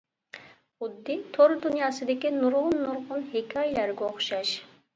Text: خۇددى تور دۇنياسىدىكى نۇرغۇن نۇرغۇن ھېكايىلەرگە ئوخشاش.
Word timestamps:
خۇددى 0.83 1.17
تور 1.35 1.53
دۇنياسىدىكى 1.67 2.33
نۇرغۇن 2.39 2.75
نۇرغۇن 2.89 3.29
ھېكايىلەرگە 3.37 4.11
ئوخشاش. 4.11 4.59